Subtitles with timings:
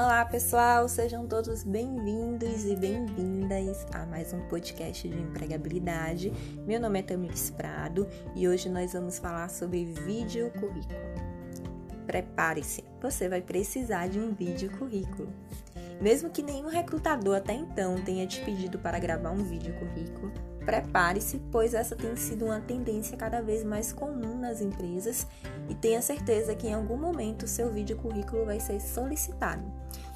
[0.00, 6.32] Olá pessoal, sejam todos bem-vindos e bem-vindas a mais um podcast de empregabilidade.
[6.64, 11.00] Meu nome é Tamires Prado e hoje nós vamos falar sobre vídeo currículo.
[12.06, 15.32] Prepare-se, você vai precisar de um vídeo currículo.
[16.00, 20.32] Mesmo que nenhum recrutador até então tenha te pedido para gravar um vídeo currículo,
[20.68, 25.26] prepare-se, pois essa tem sido uma tendência cada vez mais comum nas empresas
[25.66, 29.62] e tenha certeza que em algum momento seu vídeo currículo vai ser solicitado.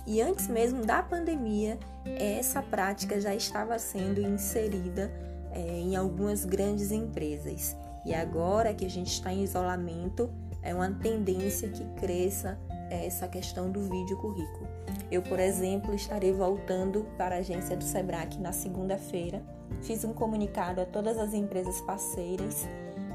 [0.07, 5.11] E antes mesmo da pandemia, essa prática já estava sendo inserida
[5.53, 7.75] é, em algumas grandes empresas.
[8.05, 10.31] E agora que a gente está em isolamento,
[10.61, 12.59] é uma tendência que cresça
[12.91, 14.69] essa questão do vídeo currículo.
[15.11, 19.43] Eu, por exemplo, estarei voltando para a agência do Sebrae na segunda-feira.
[19.81, 22.67] Fiz um comunicado a todas as empresas parceiras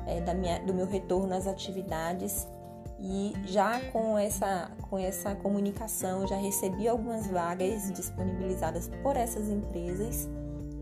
[0.06, 2.48] é, da minha, do meu retorno às atividades
[3.00, 10.28] e já com essa, com essa comunicação já recebi algumas vagas disponibilizadas por essas empresas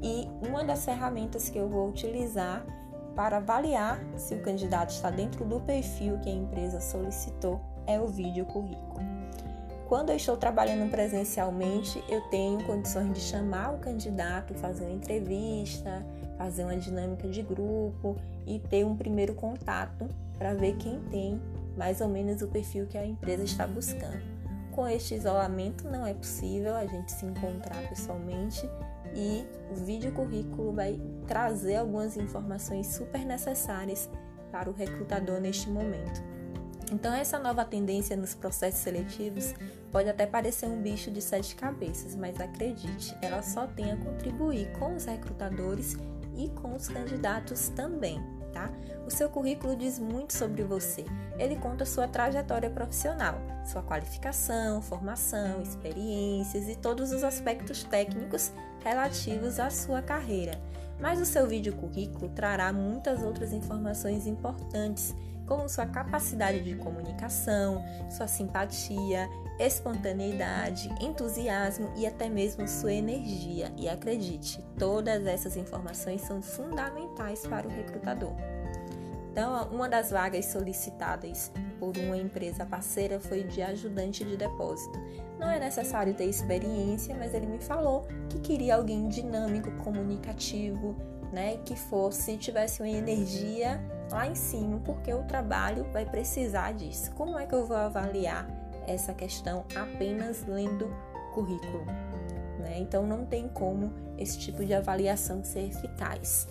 [0.01, 2.65] e uma das ferramentas que eu vou utilizar
[3.15, 8.07] para avaliar se o candidato está dentro do perfil que a empresa solicitou é o
[8.07, 9.14] vídeo currículo.
[9.87, 16.03] Quando eu estou trabalhando presencialmente, eu tenho condições de chamar o candidato, fazer uma entrevista,
[16.39, 18.15] fazer uma dinâmica de grupo
[18.47, 21.39] e ter um primeiro contato para ver quem tem
[21.77, 24.23] mais ou menos o perfil que a empresa está buscando.
[24.71, 28.67] Com este isolamento não é possível a gente se encontrar pessoalmente
[29.13, 34.09] e o vídeo currículo vai trazer algumas informações super necessárias
[34.51, 36.23] para o recrutador neste momento.
[36.91, 39.53] Então, essa nova tendência nos processos seletivos
[39.91, 44.71] pode até parecer um bicho de sete cabeças, mas acredite, ela só tem a contribuir
[44.73, 45.95] com os recrutadores
[46.37, 48.21] e com os candidatos também,
[48.53, 48.69] tá?
[49.05, 51.05] O seu currículo diz muito sobre você.
[51.37, 58.51] Ele conta sua trajetória profissional, sua qualificação, formação, experiências e todos os aspectos técnicos
[58.83, 60.59] relativos à sua carreira.
[60.99, 65.13] Mas o seu vídeo currículo trará muitas outras informações importantes
[65.45, 69.29] como sua capacidade de comunicação, sua simpatia,
[69.59, 73.71] espontaneidade, entusiasmo e até mesmo sua energia.
[73.77, 78.33] E acredite, todas essas informações são fundamentais para o recrutador.
[79.31, 84.97] Então, uma das vagas solicitadas por uma empresa parceira foi de ajudante de depósito.
[85.37, 90.95] Não é necessário ter experiência, mas ele me falou que queria alguém dinâmico, comunicativo,
[91.33, 97.11] né, que fosse tivesse uma energia lá em cima, porque o trabalho vai precisar disso.
[97.11, 98.47] Como é que eu vou avaliar
[98.87, 100.87] essa questão apenas lendo
[101.33, 101.85] currículo?
[102.59, 102.79] Né?
[102.79, 106.47] Então não tem como esse tipo de avaliação ser eficaz.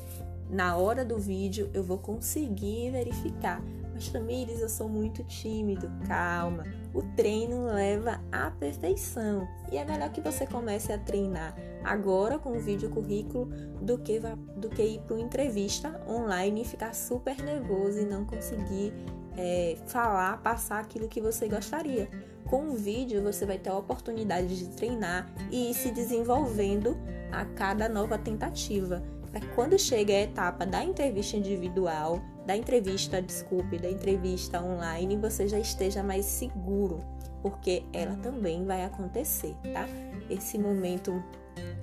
[0.50, 3.62] Na hora do vídeo eu vou conseguir verificar
[3.94, 5.88] mas Tamires, eu sou muito tímido.
[6.06, 11.54] Calma, o treino leva à perfeição e é melhor que você comece a treinar
[11.84, 13.47] agora com o vídeo currículo
[13.81, 14.19] do que,
[14.56, 18.93] do que ir para uma entrevista online e ficar super nervoso e não conseguir
[19.37, 22.09] é, falar, passar aquilo que você gostaria.
[22.47, 26.97] Com o vídeo, você vai ter a oportunidade de treinar e ir se desenvolvendo
[27.33, 29.03] a cada nova tentativa.
[29.31, 35.49] Para quando chega a etapa da entrevista individual, da entrevista, desculpe, da entrevista online, você
[35.49, 37.03] já esteja mais seguro,
[37.43, 39.89] porque ela também vai acontecer, tá?
[40.31, 41.22] Esse momento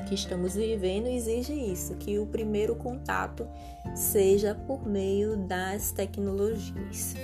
[0.07, 3.47] que estamos vivendo exige isso, que o primeiro contato
[3.95, 7.15] seja por meio das tecnologias.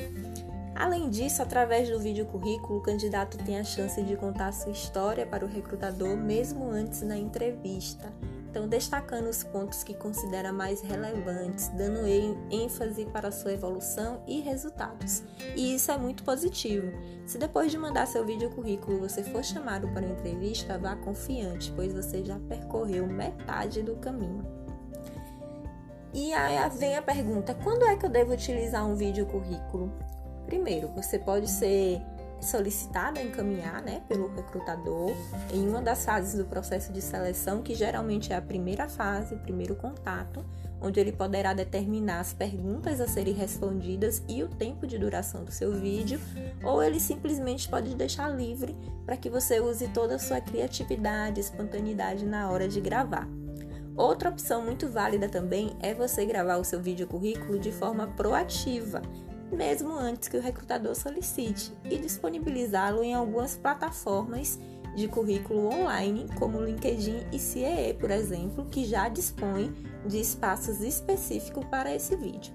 [0.75, 5.25] Além disso, através do vídeo currículo, o candidato tem a chance de contar sua história
[5.25, 8.13] para o recrutador mesmo antes da entrevista
[8.49, 12.07] então, destacando os pontos que considera mais relevantes, dando
[12.49, 15.21] ênfase para sua evolução e resultados.
[15.55, 16.91] E isso é muito positivo.
[17.25, 21.93] Se depois de mandar seu vídeo currículo você for chamado para entrevista, vá confiante, pois
[21.93, 24.45] você já percorreu metade do caminho.
[26.13, 29.91] E aí vem a pergunta: quando é que eu devo utilizar um vídeo currículo?
[30.45, 32.01] Primeiro, você pode ser
[32.41, 35.11] solicitado a encaminhar né, pelo recrutador
[35.51, 39.39] em uma das fases do processo de seleção, que geralmente é a primeira fase, o
[39.39, 40.45] primeiro contato,
[40.79, 45.51] onde ele poderá determinar as perguntas a serem respondidas e o tempo de duração do
[45.51, 46.19] seu vídeo,
[46.63, 48.75] ou ele simplesmente pode deixar livre
[49.05, 53.27] para que você use toda a sua criatividade, espontaneidade na hora de gravar.
[53.95, 59.01] Outra opção muito válida também é você gravar o seu vídeo currículo de forma proativa,
[59.51, 64.59] mesmo antes que o recrutador solicite, e disponibilizá-lo em algumas plataformas
[64.95, 69.71] de currículo online, como LinkedIn e CEE, por exemplo, que já dispõem
[70.05, 72.53] de espaços específicos para esse vídeo.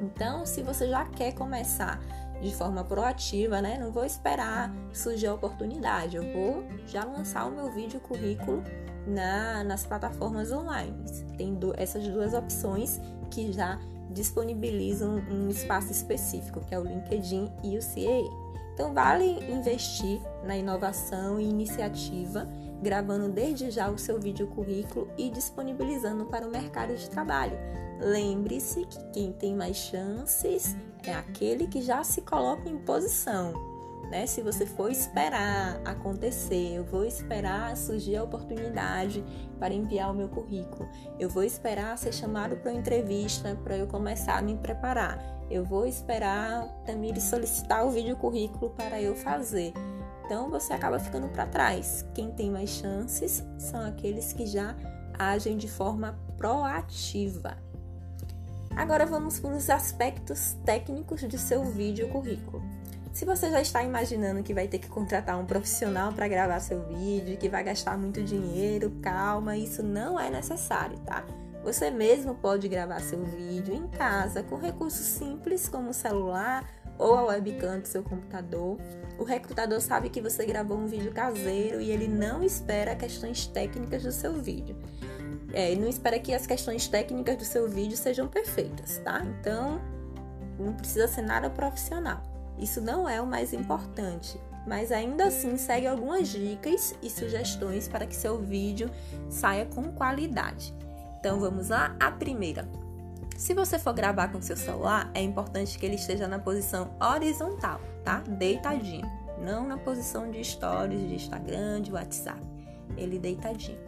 [0.00, 2.00] Então, se você já quer começar
[2.40, 3.78] de forma proativa, né?
[3.78, 8.62] Não vou esperar surgir a oportunidade, eu vou já lançar o meu vídeo currículo
[9.06, 10.94] na, nas plataformas online.
[11.36, 13.00] Tem do, essas duas opções
[13.30, 13.78] que já
[14.10, 18.48] disponibilizam um espaço específico, que é o LinkedIn e o CAE.
[18.74, 22.48] Então, vale investir na inovação e iniciativa,
[22.80, 27.58] gravando desde já o seu vídeo currículo e disponibilizando para o mercado de trabalho.
[28.00, 33.77] Lembre-se que quem tem mais chances é aquele que já se coloca em posição.
[34.10, 34.26] Né?
[34.26, 39.22] Se você for esperar acontecer, eu vou esperar surgir a oportunidade
[39.58, 43.86] para enviar o meu currículo, eu vou esperar ser chamado para uma entrevista para eu
[43.86, 45.18] começar a me preparar,
[45.50, 49.74] eu vou esperar também solicitar o vídeo currículo para eu fazer.
[50.24, 52.06] Então você acaba ficando para trás.
[52.14, 54.76] Quem tem mais chances são aqueles que já
[55.18, 57.56] agem de forma proativa.
[58.76, 62.62] Agora vamos para os aspectos técnicos de seu vídeo currículo.
[63.12, 66.82] Se você já está imaginando que vai ter que contratar um profissional para gravar seu
[66.84, 71.24] vídeo, que vai gastar muito dinheiro, calma, isso não é necessário, tá?
[71.64, 76.64] Você mesmo pode gravar seu vídeo em casa com recursos simples como o celular
[76.96, 78.78] ou a webcam do seu computador.
[79.18, 84.02] O recrutador sabe que você gravou um vídeo caseiro e ele não espera questões técnicas
[84.02, 84.76] do seu vídeo.
[85.52, 89.22] É, não espera que as questões técnicas do seu vídeo sejam perfeitas, tá?
[89.24, 89.80] Então,
[90.58, 92.37] não precisa ser nada profissional.
[92.58, 98.06] Isso não é o mais importante, mas ainda assim segue algumas dicas e sugestões para
[98.06, 98.90] que seu vídeo
[99.28, 100.74] saia com qualidade.
[101.18, 102.68] Então vamos lá, a primeira.
[103.36, 107.80] Se você for gravar com seu celular, é importante que ele esteja na posição horizontal,
[108.04, 108.18] tá?
[108.26, 109.06] Deitadinho,
[109.40, 112.40] não na posição de stories de Instagram, de WhatsApp.
[112.96, 113.78] Ele deitadinho.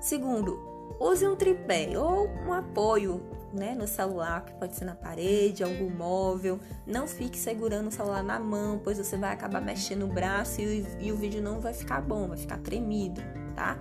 [0.00, 0.58] Segundo,
[0.98, 3.22] use um tripé ou um apoio
[3.56, 6.60] né, no celular, que pode ser na parede, algum móvel.
[6.86, 10.86] Não fique segurando o celular na mão, pois você vai acabar mexendo o braço e,
[11.00, 13.20] e o vídeo não vai ficar bom, vai ficar tremido,
[13.54, 13.78] tá?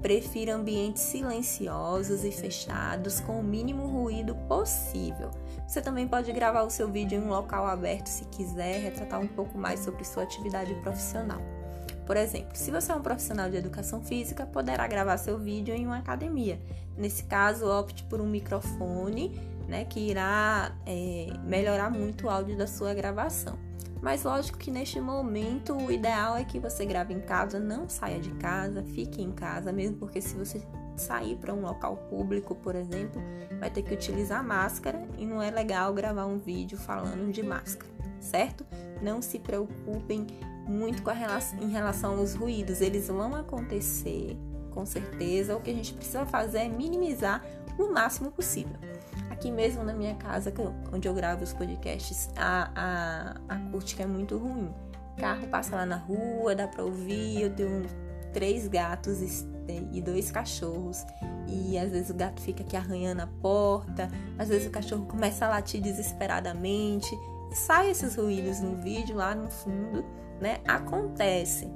[0.00, 5.30] Prefira ambientes silenciosos e fechados com o mínimo ruído possível.
[5.66, 9.26] Você também pode gravar o seu vídeo em um local aberto se quiser, retratar um
[9.26, 11.57] pouco mais sobre sua atividade profissional.
[12.08, 15.84] Por exemplo, se você é um profissional de educação física, poderá gravar seu vídeo em
[15.84, 16.58] uma academia.
[16.96, 19.38] Nesse caso, opte por um microfone,
[19.68, 23.58] né, que irá é, melhorar muito o áudio da sua gravação.
[24.00, 28.18] Mas lógico que neste momento o ideal é que você grave em casa, não saia
[28.18, 30.62] de casa, fique em casa, mesmo porque se você
[30.96, 33.20] sair para um local público, por exemplo,
[33.60, 37.92] vai ter que utilizar máscara e não é legal gravar um vídeo falando de máscara,
[38.18, 38.64] certo?
[39.02, 40.26] Não se preocupem
[40.68, 44.36] muito com relação, em relação aos ruídos, eles vão acontecer,
[44.70, 45.56] com certeza.
[45.56, 47.42] O que a gente precisa fazer é minimizar
[47.78, 48.76] o máximo possível.
[49.30, 50.52] Aqui mesmo na minha casa,
[50.92, 52.70] onde eu gravo os podcasts, a,
[53.48, 54.68] a, acústica é muito ruim.
[55.16, 57.42] Carro passa lá na rua, dá pra ouvir.
[57.42, 57.82] Eu tenho
[58.32, 59.44] três gatos
[59.92, 61.04] e dois cachorros.
[61.46, 65.46] E às vezes o gato fica aqui arranhando a porta, às vezes o cachorro começa
[65.46, 67.16] a latir desesperadamente.
[67.52, 70.04] Sai esses ruídos no vídeo lá no fundo
[70.40, 70.58] né?
[70.66, 71.68] Acontece.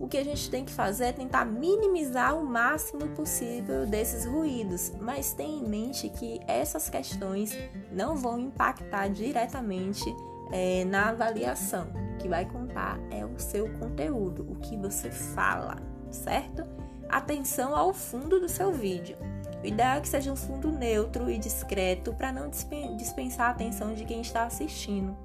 [0.00, 4.92] O que a gente tem que fazer é tentar minimizar o máximo possível desses ruídos,
[5.00, 7.56] mas tenha em mente que essas questões
[7.90, 10.04] não vão impactar diretamente
[10.52, 11.88] é, na avaliação.
[12.14, 15.76] O que vai contar é o seu conteúdo, o que você fala,
[16.12, 16.64] certo?
[17.08, 19.16] Atenção ao fundo do seu vídeo.
[19.62, 22.48] O ideal é que seja um fundo neutro e discreto para não
[22.96, 25.16] dispensar a atenção de quem está assistindo.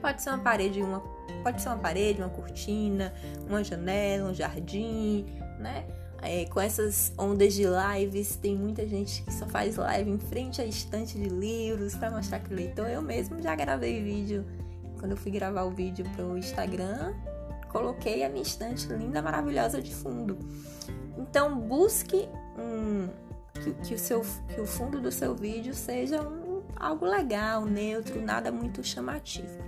[0.00, 1.00] Pode ser uma parede, uma,
[1.42, 3.12] pode ser uma parede, uma cortina,
[3.48, 5.26] uma janela, um jardim,
[5.58, 5.86] né?
[6.20, 10.60] É, com essas ondas de lives, tem muita gente que só faz live em frente
[10.60, 12.88] à estante de livros para mostrar que leitor.
[12.88, 14.44] Eu mesmo já gravei vídeo.
[14.98, 17.14] Quando eu fui gravar o vídeo para o Instagram,
[17.68, 20.36] coloquei a minha estante linda, maravilhosa de fundo.
[21.16, 23.08] Então busque um,
[23.62, 28.20] que, que, o seu, que o fundo do seu vídeo seja um, algo legal, neutro,
[28.20, 29.58] nada muito chamativo.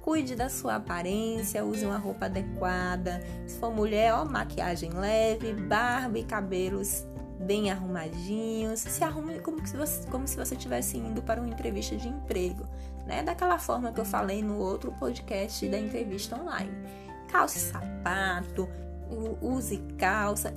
[0.00, 3.20] Cuide da sua aparência, use uma roupa adequada.
[3.46, 7.06] Se for mulher, ó, maquiagem leve, barba e cabelos
[7.40, 8.80] bem arrumadinhos.
[8.80, 12.64] Se arrume como se você, como se você estivesse indo para uma entrevista de emprego,
[13.06, 13.22] né?
[13.22, 16.72] Daquela forma que eu falei no outro podcast da entrevista online.
[17.28, 18.68] Calce sapato,
[19.40, 20.52] use calça,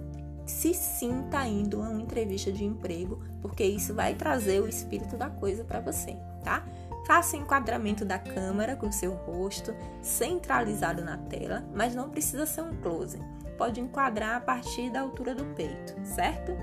[0.45, 5.29] se sinta indo a uma entrevista de emprego, porque isso vai trazer o espírito da
[5.29, 6.65] coisa para você, tá?
[7.05, 12.75] Faça enquadramento da câmera com seu rosto centralizado na tela, mas não precisa ser um
[12.77, 13.19] close.
[13.57, 16.53] Pode enquadrar a partir da altura do peito, certo?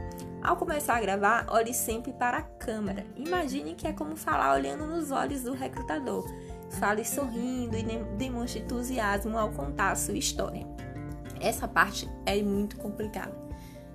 [0.43, 3.05] Ao começar a gravar, olhe sempre para a câmera.
[3.15, 6.25] Imagine que é como falar olhando nos olhos do recrutador.
[6.79, 7.83] fale sorrindo e
[8.17, 10.65] demonstre entusiasmo ao contar a sua história.
[11.41, 13.50] Essa parte é muito complicada.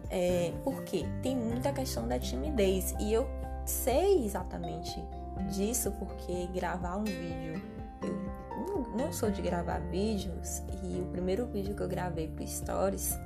[0.10, 2.94] É, porque tem muita questão da timidez.
[3.00, 3.28] E eu
[3.66, 5.04] sei exatamente
[5.50, 7.62] disso porque gravar um vídeo
[8.02, 10.62] eu não sou de gravar vídeos.
[10.84, 13.18] E o primeiro vídeo que eu gravei pro Stories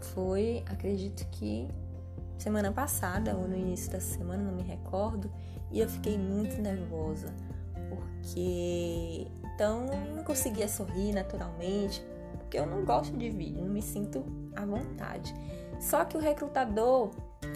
[0.00, 1.68] foi, acredito que
[2.38, 5.30] semana passada ou no início da semana, não me recordo,
[5.70, 7.32] e eu fiquei muito nervosa
[7.88, 12.04] porque então não conseguia sorrir naturalmente,
[12.38, 14.24] porque eu não gosto de vídeo, não me sinto
[14.56, 15.34] à vontade.
[15.80, 17.10] Só que o recrutador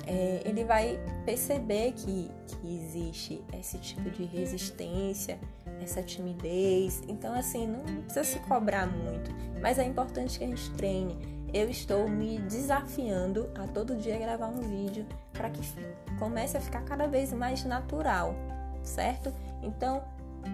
[0.07, 5.39] é, ele vai perceber que, que existe esse tipo de resistência,
[5.81, 7.03] essa timidez.
[7.09, 11.37] Então, assim, não precisa se cobrar muito, mas é importante que a gente treine.
[11.55, 15.61] Eu estou me desafiando a todo dia gravar um vídeo para que
[16.19, 18.35] comece a ficar cada vez mais natural,
[18.83, 19.33] certo?
[19.63, 20.03] Então,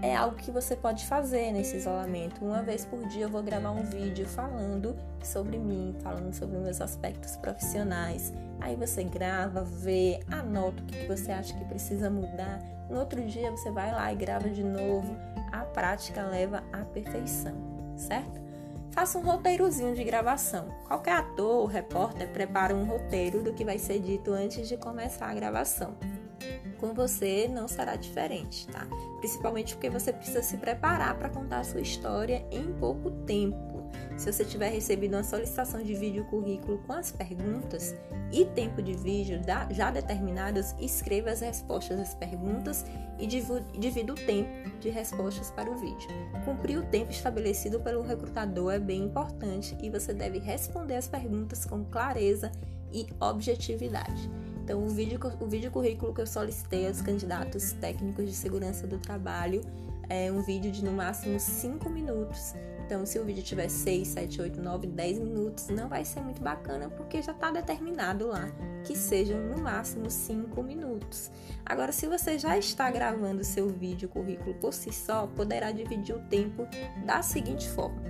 [0.01, 2.45] é algo que você pode fazer nesse isolamento.
[2.45, 6.81] Uma vez por dia eu vou gravar um vídeo falando sobre mim, falando sobre meus
[6.81, 8.33] aspectos profissionais.
[8.61, 12.61] Aí você grava, vê, anota o que você acha que precisa mudar.
[12.89, 15.17] No outro dia você vai lá e grava de novo.
[15.51, 17.55] A prática leva à perfeição,
[17.97, 18.41] certo?
[18.93, 20.69] Faça um roteirozinho de gravação.
[20.87, 25.29] Qualquer ator ou repórter prepara um roteiro do que vai ser dito antes de começar
[25.29, 25.95] a gravação
[26.83, 28.89] com você não será diferente, tá?
[29.21, 33.89] Principalmente porque você precisa se preparar para contar a sua história em pouco tempo.
[34.17, 37.95] Se você tiver recebido uma solicitação de vídeo currículo com as perguntas
[38.33, 42.85] e tempo de vídeo já determinados, escreva as respostas às perguntas
[43.17, 46.09] e divida o tempo de respostas para o vídeo.
[46.45, 51.65] Cumprir o tempo estabelecido pelo recrutador é bem importante e você deve responder as perguntas
[51.65, 52.51] com clareza
[52.93, 54.29] e objetividade.
[54.63, 58.97] Então, o vídeo, o vídeo currículo que eu solicitei aos candidatos técnicos de segurança do
[58.97, 59.61] trabalho
[60.09, 62.55] é um vídeo de no máximo 5 minutos.
[62.85, 66.41] Então, se o vídeo tiver 6, 7, 8, 9, 10 minutos, não vai ser muito
[66.41, 68.49] bacana porque já está determinado lá
[68.85, 71.31] que sejam no máximo 5 minutos.
[71.67, 76.21] Agora, se você já está gravando seu vídeo currículo por si só, poderá dividir o
[76.21, 76.69] tempo
[77.05, 78.01] da seguinte forma: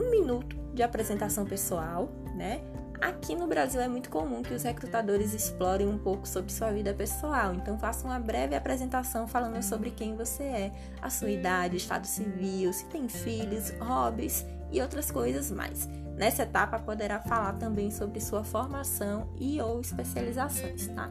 [0.00, 2.60] um minuto de apresentação pessoal, né?
[3.02, 6.94] Aqui no Brasil é muito comum que os recrutadores explorem um pouco sobre sua vida
[6.94, 12.06] pessoal, então faça uma breve apresentação falando sobre quem você é, a sua idade, estado
[12.06, 15.88] civil, se tem filhos, hobbies e outras coisas mais.
[16.16, 21.10] Nessa etapa poderá falar também sobre sua formação e ou especializações, tá?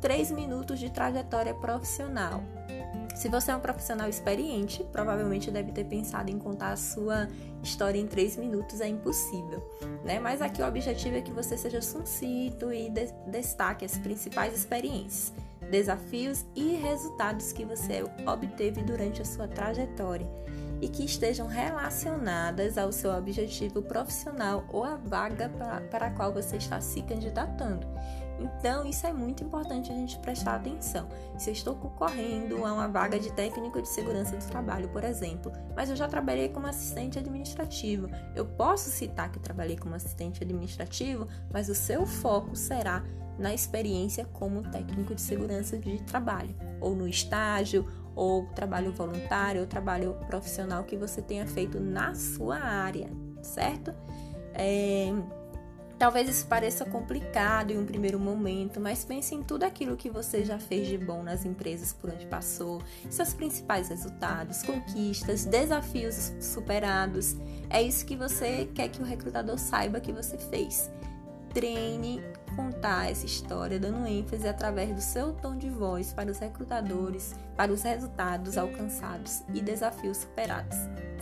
[0.00, 2.42] 3 minutos de trajetória profissional.
[3.20, 7.28] Se você é um profissional experiente, provavelmente deve ter pensado em contar a sua
[7.62, 9.62] história em três minutos, é impossível,
[10.02, 10.18] né?
[10.18, 15.34] Mas aqui o objetivo é que você seja sucinto e de destaque as principais experiências,
[15.70, 20.26] desafios e resultados que você obteve durante a sua trajetória
[20.80, 25.50] e que estejam relacionadas ao seu objetivo profissional ou à vaga
[25.90, 27.86] para a qual você está se candidatando.
[28.40, 31.06] Então, isso é muito importante a gente prestar atenção.
[31.36, 35.52] Se eu estou concorrendo a uma vaga de técnico de segurança do trabalho, por exemplo,
[35.76, 41.28] mas eu já trabalhei como assistente administrativo, eu posso citar que trabalhei como assistente administrativo,
[41.52, 43.04] mas o seu foco será
[43.38, 49.66] na experiência como técnico de segurança de trabalho, ou no estágio, ou trabalho voluntário, ou
[49.66, 53.10] trabalho profissional que você tenha feito na sua área,
[53.42, 53.94] certo?
[54.52, 55.12] É
[56.00, 60.42] Talvez isso pareça complicado em um primeiro momento, mas pense em tudo aquilo que você
[60.46, 67.36] já fez de bom nas empresas por onde passou, seus principais resultados, conquistas, desafios superados.
[67.68, 70.90] É isso que você quer que o recrutador saiba que você fez.
[71.52, 72.22] Treine
[72.56, 77.70] contar essa história dando ênfase através do seu tom de voz para os recrutadores, para
[77.70, 80.78] os resultados alcançados e desafios superados,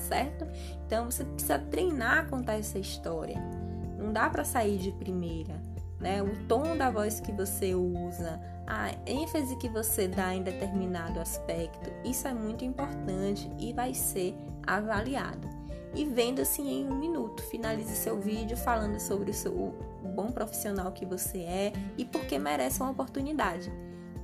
[0.09, 0.47] certo?
[0.87, 3.68] Então você precisa treinar a contar essa história.
[4.09, 5.61] Não dá para sair de primeira,
[6.01, 6.23] né?
[6.23, 11.91] O tom da voz que você usa, a ênfase que você dá em determinado aspecto,
[12.03, 14.35] isso é muito importante e vai ser
[14.67, 15.47] avaliado.
[15.95, 20.33] E vendo assim em um minuto, finalize seu vídeo falando sobre o, seu, o bom
[20.33, 23.71] profissional que você é e por que merece uma oportunidade.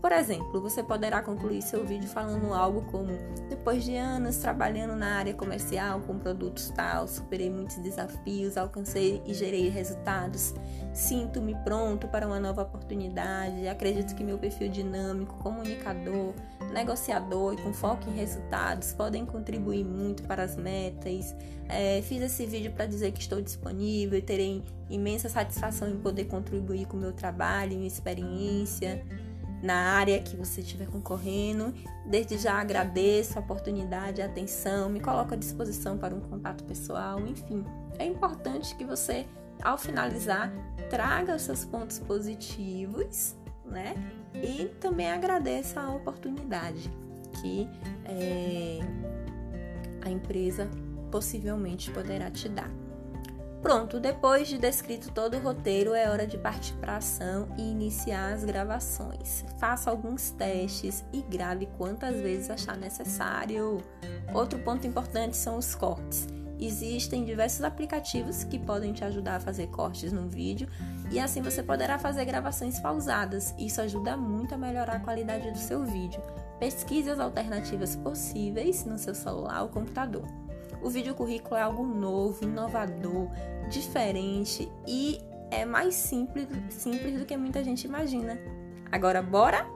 [0.04, 3.10] Por exemplo, você poderá concluir seu vídeo falando algo como:
[3.48, 9.32] depois de anos trabalhando na área comercial com produtos tal, superei muitos desafios, alcancei e
[9.32, 10.52] gerei resultados.
[10.92, 13.66] Sinto-me pronto para uma nova oportunidade.
[13.66, 16.34] Acredito que meu perfil dinâmico, comunicador,
[16.70, 21.34] negociador e com foco em resultados podem contribuir muito para as metas.
[21.66, 26.26] É, fiz esse vídeo para dizer que estou disponível e terei imensa satisfação em poder
[26.26, 29.02] contribuir com o meu trabalho e minha experiência.
[29.64, 31.74] Na área que você estiver concorrendo.
[32.04, 37.18] Desde já agradeço a oportunidade, a atenção, me coloco à disposição para um contato pessoal,
[37.20, 37.64] enfim.
[37.98, 39.26] É importante que você,
[39.62, 40.52] ao finalizar,
[40.90, 43.94] traga os seus pontos positivos, né?
[44.34, 46.92] E também agradeça a oportunidade
[47.40, 47.66] que
[48.04, 48.80] é,
[50.02, 50.68] a empresa
[51.10, 52.83] possivelmente poderá te dar.
[53.64, 58.34] Pronto, depois de descrito todo o roteiro, é hora de partir para ação e iniciar
[58.34, 59.42] as gravações.
[59.58, 63.78] Faça alguns testes e grave quantas vezes achar necessário.
[64.34, 66.28] Outro ponto importante são os cortes.
[66.60, 70.68] Existem diversos aplicativos que podem te ajudar a fazer cortes no vídeo
[71.10, 73.54] e assim você poderá fazer gravações pausadas.
[73.58, 76.20] Isso ajuda muito a melhorar a qualidade do seu vídeo.
[76.60, 80.43] Pesquise as alternativas possíveis no seu celular ou computador.
[80.84, 83.30] O vídeo currículo é algo novo, inovador,
[83.70, 85.18] diferente e
[85.50, 88.38] é mais simples, simples do que muita gente imagina.
[88.92, 89.66] Agora, bora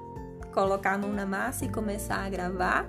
[0.52, 2.86] colocar a mão na massa e começar a gravar?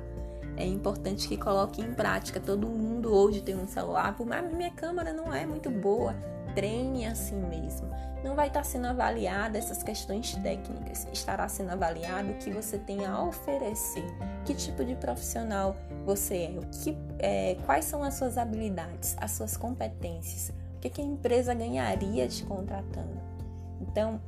[0.57, 2.41] É importante que coloque em prática.
[2.41, 6.13] Todo mundo hoje tem um celular, por mais minha câmera não é muito boa,
[6.55, 7.89] treine assim mesmo.
[8.23, 13.05] Não vai estar sendo avaliada essas questões técnicas, estará sendo avaliado o que você tem
[13.05, 14.05] a oferecer,
[14.45, 15.75] que tipo de profissional
[16.05, 20.89] você é, o que, é quais são as suas habilidades, as suas competências, o que,
[20.89, 23.21] que a empresa ganharia te contratando.
[23.79, 24.19] Então,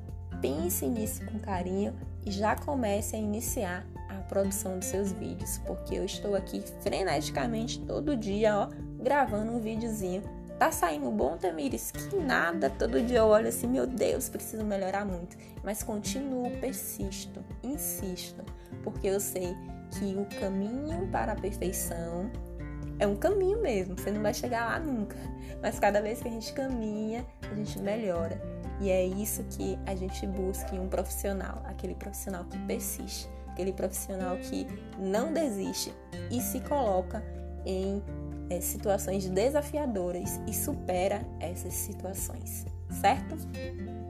[0.41, 1.93] pense nisso com carinho
[2.25, 7.79] e já comece a iniciar a produção dos seus vídeos, porque eu estou aqui freneticamente
[7.81, 8.69] todo dia, ó,
[9.01, 10.23] gravando um videozinho
[10.61, 11.89] Tá saindo bom, Tamires?
[11.89, 12.69] Que nada.
[12.69, 15.35] Todo dia eu olho assim, meu Deus, preciso melhorar muito.
[15.63, 18.43] Mas continuo, persisto, insisto,
[18.83, 19.55] porque eu sei
[19.89, 22.29] que o caminho para a perfeição
[22.99, 23.97] é um caminho mesmo.
[23.97, 25.17] Você não vai chegar lá nunca.
[25.63, 28.39] Mas cada vez que a gente caminha, a gente melhora.
[28.79, 33.73] E é isso que a gente busca em um profissional, aquele profissional que persiste, aquele
[33.73, 34.67] profissional que
[34.99, 35.91] não desiste
[36.29, 37.23] e se coloca
[37.65, 37.99] em
[38.51, 42.65] é, situações desafiadoras e supera essas situações,
[42.99, 43.37] certo?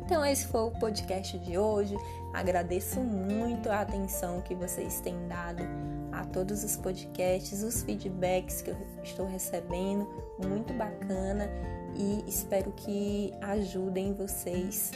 [0.04, 1.96] Então, esse foi o podcast de hoje.
[2.34, 5.64] Agradeço muito a atenção que vocês têm dado
[6.12, 10.08] a todos os podcasts, os feedbacks que eu estou recebendo,
[10.44, 11.48] muito bacana
[11.96, 14.92] e espero que ajudem vocês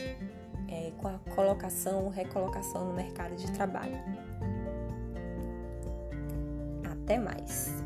[0.67, 3.97] é, com a colocação recolocação no mercado de trabalho.
[6.83, 7.84] Até mais!